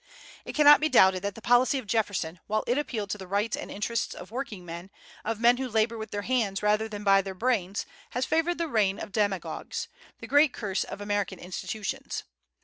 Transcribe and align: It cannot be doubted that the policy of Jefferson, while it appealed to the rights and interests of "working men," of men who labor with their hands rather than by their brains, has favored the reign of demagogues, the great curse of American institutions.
It 0.45 0.55
cannot 0.55 0.79
be 0.79 0.89
doubted 0.89 1.21
that 1.21 1.35
the 1.35 1.43
policy 1.43 1.77
of 1.77 1.85
Jefferson, 1.85 2.39
while 2.47 2.63
it 2.65 2.75
appealed 2.79 3.11
to 3.11 3.19
the 3.19 3.27
rights 3.27 3.55
and 3.55 3.69
interests 3.69 4.15
of 4.15 4.31
"working 4.31 4.65
men," 4.65 4.89
of 5.23 5.39
men 5.39 5.57
who 5.57 5.69
labor 5.69 5.95
with 5.95 6.09
their 6.09 6.23
hands 6.23 6.63
rather 6.63 6.89
than 6.89 7.03
by 7.03 7.21
their 7.21 7.35
brains, 7.35 7.85
has 8.09 8.25
favored 8.25 8.57
the 8.57 8.67
reign 8.67 8.97
of 8.97 9.11
demagogues, 9.11 9.89
the 10.17 10.25
great 10.25 10.53
curse 10.53 10.83
of 10.83 11.01
American 11.01 11.37
institutions. 11.37 12.23